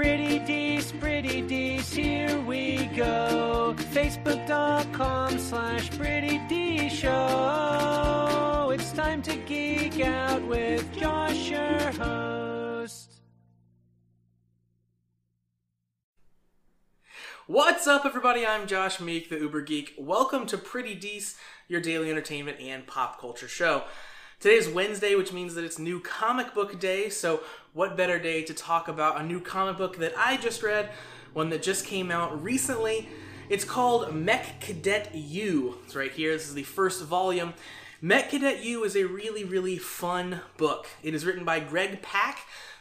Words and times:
Pretty 0.00 0.38
Dees, 0.38 0.92
Pretty 0.92 1.42
Dees, 1.42 1.92
here 1.92 2.40
we 2.40 2.86
go. 2.96 3.74
Facebook.com 3.92 5.38
slash 5.38 5.90
Pretty 5.90 6.38
D 6.48 6.88
Show. 6.88 8.70
It's 8.72 8.92
time 8.92 9.20
to 9.20 9.36
geek 9.36 10.00
out 10.00 10.40
with 10.46 10.90
Josh, 10.96 11.50
your 11.50 11.92
host. 12.02 13.20
What's 17.46 17.86
up, 17.86 18.06
everybody? 18.06 18.46
I'm 18.46 18.66
Josh 18.66 19.00
Meek, 19.00 19.28
the 19.28 19.36
Uber 19.36 19.60
Geek. 19.60 19.92
Welcome 19.98 20.46
to 20.46 20.56
Pretty 20.56 20.94
Dees, 20.94 21.36
your 21.68 21.82
daily 21.82 22.10
entertainment 22.10 22.58
and 22.58 22.86
pop 22.86 23.20
culture 23.20 23.48
show. 23.48 23.84
Today 24.40 24.54
is 24.54 24.70
Wednesday, 24.70 25.14
which 25.16 25.34
means 25.34 25.54
that 25.54 25.64
it's 25.64 25.78
new 25.78 26.00
comic 26.00 26.54
book 26.54 26.80
day, 26.80 27.10
so 27.10 27.42
what 27.74 27.94
better 27.94 28.18
day 28.18 28.42
to 28.44 28.54
talk 28.54 28.88
about 28.88 29.20
a 29.20 29.22
new 29.22 29.38
comic 29.38 29.76
book 29.76 29.98
that 29.98 30.14
I 30.16 30.38
just 30.38 30.62
read, 30.62 30.88
one 31.34 31.50
that 31.50 31.62
just 31.62 31.84
came 31.84 32.10
out 32.10 32.42
recently. 32.42 33.06
It's 33.50 33.66
called 33.66 34.14
Mech 34.14 34.58
Cadet 34.62 35.14
Yu. 35.14 35.76
It's 35.84 35.94
right 35.94 36.10
here. 36.10 36.32
This 36.32 36.48
is 36.48 36.54
the 36.54 36.62
first 36.62 37.04
volume. 37.04 37.52
Mech 38.00 38.30
Cadet 38.30 38.64
Yu 38.64 38.82
is 38.82 38.96
a 38.96 39.04
really, 39.04 39.44
really 39.44 39.76
fun 39.76 40.40
book. 40.56 40.86
It 41.02 41.12
is 41.12 41.26
written 41.26 41.44
by 41.44 41.60
Greg 41.60 42.00
Pak, 42.00 42.38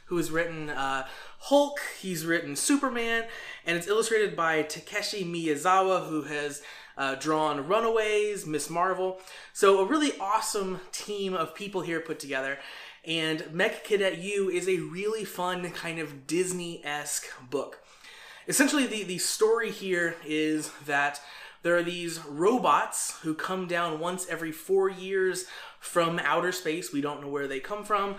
who 0.09 0.17
has 0.17 0.31
written 0.31 0.69
uh, 0.69 1.07
Hulk, 1.37 1.79
he's 2.01 2.25
written 2.25 2.55
Superman, 2.55 3.25
and 3.65 3.77
it's 3.77 3.87
illustrated 3.87 4.35
by 4.35 4.63
Takeshi 4.63 5.23
Miyazawa, 5.23 6.09
who 6.09 6.23
has 6.23 6.61
uh, 6.97 7.15
drawn 7.15 7.67
Runaways, 7.67 8.45
Miss 8.45 8.69
Marvel. 8.69 9.21
So, 9.53 9.79
a 9.79 9.85
really 9.85 10.11
awesome 10.19 10.81
team 10.91 11.33
of 11.33 11.55
people 11.55 11.81
here 11.81 12.01
put 12.01 12.19
together. 12.19 12.57
And 13.05 13.53
Mech 13.53 13.85
Cadet 13.85 14.17
Yu 14.17 14.49
is 14.49 14.67
a 14.67 14.79
really 14.79 15.23
fun, 15.23 15.69
kind 15.71 15.99
of 15.99 16.27
Disney 16.27 16.83
esque 16.83 17.27
book. 17.49 17.79
Essentially, 18.47 18.87
the, 18.87 19.03
the 19.03 19.19
story 19.19 19.71
here 19.71 20.15
is 20.25 20.71
that 20.85 21.21
there 21.61 21.77
are 21.77 21.83
these 21.83 22.19
robots 22.25 23.19
who 23.21 23.33
come 23.33 23.67
down 23.67 23.99
once 23.99 24.27
every 24.27 24.51
four 24.51 24.89
years 24.89 25.45
from 25.79 26.19
outer 26.19 26.51
space. 26.51 26.91
We 26.91 27.01
don't 27.01 27.21
know 27.21 27.27
where 27.29 27.47
they 27.47 27.59
come 27.59 27.83
from. 27.83 28.15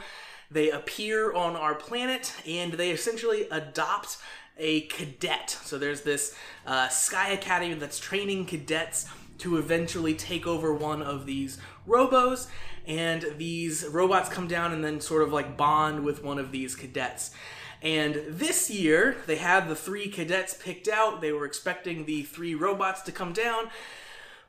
They 0.50 0.70
appear 0.70 1.32
on 1.32 1.56
our 1.56 1.74
planet 1.74 2.34
and 2.46 2.72
they 2.72 2.90
essentially 2.90 3.46
adopt 3.50 4.18
a 4.58 4.82
cadet. 4.82 5.50
So 5.50 5.78
there's 5.78 6.02
this 6.02 6.34
uh, 6.66 6.88
Sky 6.88 7.30
Academy 7.30 7.74
that's 7.74 7.98
training 7.98 8.46
cadets 8.46 9.06
to 9.38 9.56
eventually 9.56 10.14
take 10.14 10.46
over 10.46 10.74
one 10.74 11.00
of 11.00 11.24
these 11.24 11.58
robos, 11.88 12.46
and 12.86 13.24
these 13.38 13.86
robots 13.86 14.28
come 14.28 14.46
down 14.46 14.72
and 14.72 14.84
then 14.84 15.00
sort 15.00 15.22
of 15.22 15.32
like 15.32 15.56
bond 15.56 16.04
with 16.04 16.22
one 16.22 16.38
of 16.38 16.52
these 16.52 16.74
cadets. 16.76 17.30
And 17.82 18.22
this 18.28 18.70
year, 18.70 19.16
they 19.26 19.36
had 19.36 19.68
the 19.68 19.74
three 19.74 20.08
cadets 20.08 20.52
picked 20.52 20.88
out. 20.88 21.22
They 21.22 21.32
were 21.32 21.46
expecting 21.46 22.04
the 22.04 22.22
three 22.22 22.54
robots 22.54 23.00
to 23.02 23.12
come 23.12 23.32
down. 23.32 23.70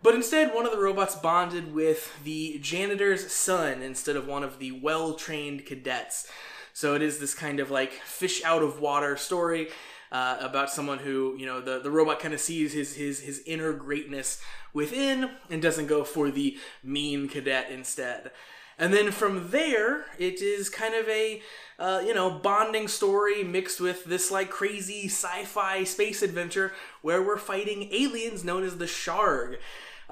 But 0.04 0.16
instead, 0.16 0.54
one 0.54 0.66
of 0.66 0.72
the 0.72 0.80
robots 0.80 1.16
bonded 1.16 1.74
with 1.74 2.12
the 2.24 2.58
janitor's 2.60 3.32
son 3.32 3.82
instead 3.82 4.16
of 4.16 4.28
one 4.28 4.44
of 4.44 4.58
the 4.58 4.72
well 4.72 5.14
trained 5.14 5.66
cadets. 5.66 6.28
So 6.74 6.96
it 6.96 7.02
is 7.02 7.20
this 7.20 7.34
kind 7.36 7.60
of 7.60 7.70
like 7.70 7.92
fish 7.92 8.44
out 8.44 8.64
of 8.64 8.80
water 8.80 9.16
story 9.18 9.70
uh, 10.12 10.38
about 10.40 10.70
someone 10.70 11.00
who 11.00 11.36
you 11.38 11.46
know 11.46 11.62
the, 11.62 11.80
the 11.80 11.92
robot 11.92 12.20
kind 12.20 12.34
of 12.34 12.40
sees 12.40 12.74
his 12.74 12.96
his 12.96 13.22
his 13.22 13.42
inner 13.46 13.74
greatness 13.74 14.42
within 14.74 15.32
and 15.50 15.62
doesn't 15.62 15.88
go 15.88 16.04
for 16.04 16.32
the 16.32 16.58
mean 16.84 17.28
cadet 17.28 17.70
instead. 17.72 18.32
And 18.80 18.94
then 18.94 19.12
from 19.12 19.52
there, 19.52 20.06
it 20.18 20.42
is 20.42 20.70
kind 20.70 20.96
of 20.96 21.08
a 21.08 21.42
uh, 21.78 22.02
you 22.06 22.14
know 22.14 22.32
bonding 22.32 22.88
story 22.88 23.44
mixed 23.44 23.80
with 23.80 24.06
this 24.06 24.32
like 24.32 24.50
crazy 24.50 25.06
sci-fi 25.06 25.84
space 25.84 26.22
adventure 26.22 26.74
where 27.02 27.22
we're 27.22 27.38
fighting 27.38 27.90
aliens 27.94 28.44
known 28.44 28.64
as 28.64 28.78
the 28.78 28.88
Sharg. 28.88 29.60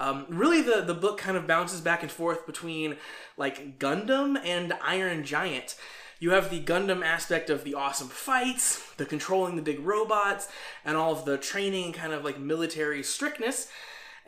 Um, 0.00 0.26
really, 0.28 0.62
the 0.62 0.80
the 0.80 0.94
book 0.94 1.18
kind 1.18 1.36
of 1.36 1.46
bounces 1.46 1.80
back 1.80 2.02
and 2.02 2.10
forth 2.10 2.46
between 2.46 2.96
like 3.36 3.78
Gundam 3.78 4.36
and 4.44 4.72
Iron 4.82 5.24
Giant 5.24 5.76
you 6.20 6.32
have 6.32 6.50
the 6.50 6.60
Gundam 6.60 7.02
aspect 7.02 7.48
of 7.48 7.64
the 7.64 7.74
awesome 7.74 8.08
fights, 8.08 8.92
the 8.96 9.06
controlling 9.06 9.56
the 9.56 9.62
big 9.62 9.80
robots, 9.80 10.48
and 10.84 10.96
all 10.96 11.12
of 11.12 11.24
the 11.24 11.38
training 11.38 11.86
and 11.86 11.94
kind 11.94 12.12
of 12.12 12.24
like 12.24 12.38
military 12.38 13.02
strictness. 13.02 13.68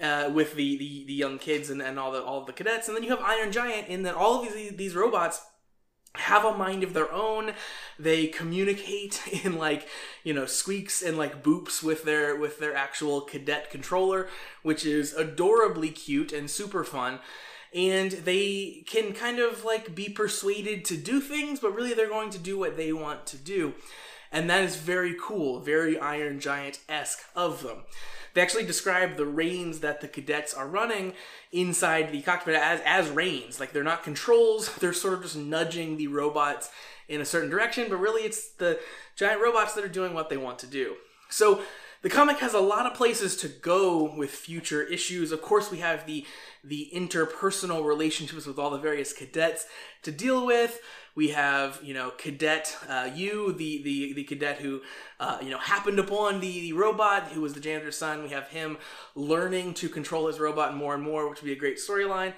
Uh, 0.00 0.30
with 0.34 0.54
the, 0.56 0.78
the, 0.78 1.04
the 1.06 1.12
young 1.12 1.38
kids 1.38 1.69
and, 1.69 1.82
and 1.82 1.98
all 1.98 2.10
the 2.10 2.20
all 2.20 2.44
the 2.44 2.52
cadets, 2.52 2.88
and 2.88 2.97
then 2.97 3.04
you 3.04 3.10
have 3.10 3.20
Iron 3.20 3.52
Giant 3.52 3.88
in 3.88 4.02
that 4.04 4.14
all 4.14 4.41
of 4.41 4.52
these 4.52 4.74
these 4.74 4.94
robots 4.94 5.42
have 6.16 6.44
a 6.44 6.56
mind 6.56 6.82
of 6.82 6.92
their 6.92 7.10
own. 7.12 7.52
They 7.98 8.26
communicate 8.26 9.20
in 9.44 9.56
like 9.58 9.88
you 10.24 10.34
know 10.34 10.46
squeaks 10.46 11.02
and 11.02 11.16
like 11.16 11.42
boops 11.42 11.82
with 11.82 12.04
their 12.04 12.36
with 12.36 12.58
their 12.58 12.74
actual 12.74 13.22
cadet 13.22 13.70
controller, 13.70 14.28
which 14.62 14.84
is 14.84 15.14
adorably 15.14 15.90
cute 15.90 16.32
and 16.32 16.50
super 16.50 16.84
fun 16.84 17.20
and 17.74 18.12
they 18.12 18.84
can 18.86 19.12
kind 19.12 19.38
of 19.38 19.64
like 19.64 19.94
be 19.94 20.08
persuaded 20.08 20.84
to 20.84 20.96
do 20.96 21.20
things, 21.20 21.60
but 21.60 21.74
really 21.74 21.94
they're 21.94 22.08
going 22.08 22.30
to 22.30 22.38
do 22.38 22.58
what 22.58 22.76
they 22.76 22.92
want 22.92 23.26
to 23.26 23.36
do. 23.36 23.74
And 24.32 24.48
that 24.48 24.65
is 24.65 24.76
very 24.76 25.15
cool, 25.20 25.60
very 25.60 25.98
Iron 25.98 26.41
Giant 26.41 26.81
esque 26.88 27.20
of 27.37 27.62
them. 27.62 27.84
They 28.34 28.41
actually 28.41 28.65
describe 28.65 29.16
the 29.16 29.26
reins 29.26 29.81
that 29.81 30.00
the 30.00 30.09
cadets 30.09 30.54
are 30.54 30.66
running 30.66 31.12
inside 31.53 32.10
the 32.10 32.22
cockpit 32.22 32.54
as, 32.54 32.81
as 32.84 33.10
reins. 33.10 33.60
Like 33.60 33.72
they're 33.72 33.84
not 33.84 34.03
controls, 34.03 34.75
they're 34.81 34.94
sort 34.94 35.15
of 35.15 35.22
just 35.22 35.37
nudging 35.37 35.97
the 35.97 36.06
robots 36.06 36.71
in 37.09 37.21
a 37.21 37.26
certain 37.26 37.50
direction, 37.50 37.88
but 37.91 37.98
really 37.98 38.22
it's 38.22 38.48
the 38.53 38.81
giant 39.16 39.42
robots 39.42 39.75
that 39.75 39.84
are 39.84 39.88
doing 39.88 40.15
what 40.15 40.31
they 40.31 40.38
want 40.38 40.59
to 40.60 40.66
do. 40.66 40.94
So 41.28 41.60
the 42.02 42.10
comic 42.10 42.38
has 42.38 42.52
a 42.52 42.60
lot 42.60 42.86
of 42.86 42.94
places 42.94 43.36
to 43.36 43.48
go 43.48 44.14
with 44.14 44.30
future 44.30 44.82
issues. 44.82 45.32
Of 45.32 45.40
course, 45.40 45.70
we 45.70 45.78
have 45.78 46.06
the 46.06 46.26
the 46.64 46.90
interpersonal 46.94 47.84
relationships 47.84 48.46
with 48.46 48.58
all 48.58 48.70
the 48.70 48.78
various 48.78 49.12
cadets 49.12 49.66
to 50.02 50.12
deal 50.12 50.46
with. 50.46 50.80
We 51.14 51.28
have, 51.28 51.80
you 51.82 51.92
know, 51.92 52.10
Cadet 52.10 52.76
uh, 52.88 53.10
Yu, 53.14 53.52
the, 53.52 53.82
the, 53.82 54.12
the 54.14 54.24
cadet 54.24 54.58
who, 54.58 54.80
uh, 55.20 55.38
you 55.42 55.50
know, 55.50 55.58
happened 55.58 55.98
upon 55.98 56.41
the, 56.41 56.60
the 56.60 56.72
robot 56.72 57.24
who 57.32 57.42
was 57.42 57.52
the 57.52 57.60
janitor's 57.60 57.98
son. 57.98 58.22
We 58.22 58.30
have 58.30 58.48
him 58.48 58.78
learning 59.14 59.74
to 59.74 59.88
control 59.88 60.28
his 60.28 60.41
robot 60.41 60.74
more 60.74 60.94
and 60.94 61.02
more, 61.02 61.28
which 61.28 61.42
would 61.42 61.46
be 61.46 61.52
a 61.52 61.56
great 61.56 61.76
storyline. 61.76 62.32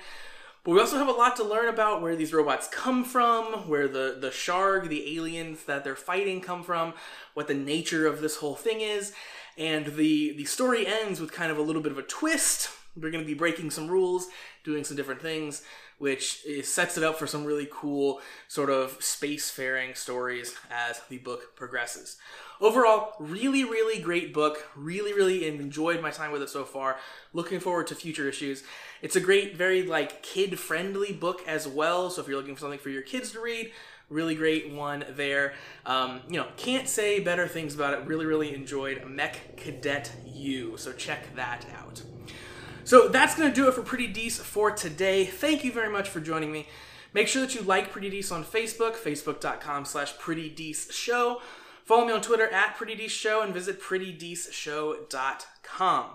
But 0.65 0.73
we 0.73 0.81
also 0.81 0.97
have 0.97 1.09
a 1.09 1.13
lot 1.13 1.37
to 1.37 1.45
learn 1.45 1.69
about 1.69 2.01
where 2.01 2.17
these 2.17 2.33
robots 2.33 2.67
come 2.67 3.05
from, 3.05 3.69
where 3.69 3.87
the, 3.87 4.17
the 4.19 4.31
Sharg, 4.31 4.89
the 4.89 5.15
aliens 5.17 5.65
that 5.65 5.85
they're 5.85 5.95
fighting, 5.95 6.41
come 6.41 6.65
from, 6.65 6.95
what 7.35 7.47
the 7.47 7.55
nature 7.55 8.07
of 8.07 8.23
this 8.23 8.37
whole 8.37 8.55
thing 8.55 8.81
is. 8.81 9.13
And 9.57 9.87
the, 9.87 10.33
the 10.37 10.45
story 10.45 10.87
ends 10.87 11.21
with 11.21 11.33
kind 11.33 11.53
of 11.53 11.59
a 11.59 11.63
little 11.63 11.83
bit 11.83 11.93
of 11.93 11.99
a 11.99 12.03
twist 12.03 12.71
we're 12.97 13.11
going 13.11 13.25
to 13.25 13.29
be 13.29 13.35
breaking 13.35 13.71
some 13.71 13.89
rules, 13.89 14.29
doing 14.63 14.85
some 14.85 14.97
different 14.97 15.21
things, 15.21 15.63
which 15.99 16.45
sets 16.63 16.97
it 16.97 17.05
up 17.05 17.19
for 17.19 17.27
some 17.27 17.45
really 17.45 17.69
cool 17.71 18.21
sort 18.47 18.71
of 18.71 18.99
spacefaring 19.01 19.97
stories 19.97 20.55
as 20.71 21.01
the 21.09 21.19
book 21.19 21.57
progresses. 21.57 22.19
Overall, 22.61 23.15
really, 23.19 23.65
really 23.65 24.01
great 24.01 24.33
book. 24.33 24.69
Really, 24.77 25.13
really 25.13 25.47
enjoyed 25.47 26.01
my 26.01 26.11
time 26.11 26.31
with 26.31 26.43
it 26.43 26.49
so 26.49 26.65
far. 26.65 26.99
Looking 27.33 27.59
forward 27.59 27.89
to 27.89 27.97
future 27.97 28.29
issues. 28.29 28.63
It's 29.03 29.17
a 29.17 29.21
great, 29.21 29.57
very 29.57 29.83
like 29.83 30.23
kid 30.23 30.59
friendly 30.59 31.13
book 31.13 31.43
as 31.49 31.67
well. 31.67 32.11
So 32.11 32.23
if 32.23 32.29
you're 32.29 32.37
looking 32.37 32.55
for 32.55 32.61
something 32.61 32.79
for 32.79 32.91
your 32.91 33.03
kids 33.03 33.33
to 33.33 33.41
read, 33.41 33.73
really 34.09 34.35
great 34.35 34.73
one 34.73 35.05
there. 35.11 35.55
Um, 35.87 36.21
you 36.29 36.39
know, 36.39 36.47
can't 36.57 36.89
say 36.89 37.21
better 37.21 37.49
things 37.49 37.75
about 37.75 37.95
it. 37.95 38.07
Really, 38.07 38.27
really 38.27 38.55
enjoyed 38.55 39.05
Mech 39.07 39.57
Cadet 39.57 40.13
Yu. 40.27 40.77
So 40.77 40.93
check 40.93 41.35
that 41.37 41.67
out. 41.77 42.03
So 42.85 43.09
that's 43.09 43.35
going 43.35 43.49
to 43.49 43.55
do 43.55 43.67
it 43.67 43.75
for 43.75 43.83
Pretty 43.83 44.09
Dees 44.09 44.39
for 44.39 44.71
today. 44.71 45.25
Thank 45.25 45.65
you 45.65 45.73
very 45.73 45.91
much 45.91 46.11
for 46.11 46.21
joining 46.21 46.53
me. 46.53 46.69
Make 47.15 47.29
sure 47.29 47.41
that 47.43 47.55
you 47.55 47.63
like 47.63 47.93
Pretty 47.93 48.11
Dees 48.11 48.31
on 48.31 48.45
Facebook, 48.45 48.97
facebook.com 48.97 49.87
slash 49.87 50.19
Pretty 50.19 50.51
Dees 50.51 50.89
Show. 50.91 51.41
Follow 51.85 52.05
me 52.07 52.13
on 52.13 52.21
Twitter 52.21 52.49
at 52.49 52.77
Pretty 52.77 52.95
Dees 52.95 53.13
Show 53.13 53.41
and 53.41 53.55
visit 53.55 53.81
prettydeeshow.com. 53.81 56.07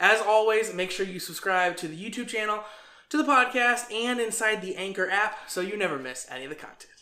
As 0.00 0.20
always, 0.20 0.74
make 0.74 0.90
sure 0.90 1.06
you 1.06 1.20
subscribe 1.20 1.76
to 1.76 1.88
the 1.88 1.96
YouTube 1.96 2.28
channel, 2.28 2.64
to 3.10 3.16
the 3.16 3.24
podcast, 3.24 3.92
and 3.92 4.20
inside 4.20 4.60
the 4.60 4.76
Anchor 4.76 5.08
app 5.08 5.48
so 5.48 5.60
you 5.60 5.76
never 5.76 5.98
miss 5.98 6.26
any 6.30 6.44
of 6.44 6.50
the 6.50 6.56
content. 6.56 6.93